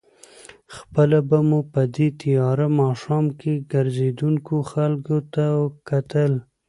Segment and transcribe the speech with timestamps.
[0.75, 5.45] خپله به مو په دې تېاره ماښام کې ګرځېدونکو خلکو ته
[5.89, 6.31] کتل.